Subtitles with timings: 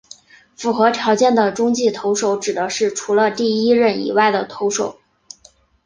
[0.55, 4.97] 符合条件的中继投手指的是除了第一任以外的投手。